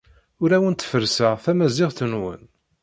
[0.41, 2.49] Ur awent-ferrseɣ tamazirt-nwent.